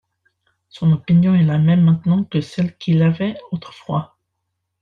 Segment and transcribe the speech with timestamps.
[0.69, 4.17] Son opinion est la même maintenant que celle qu’il avait autrefois.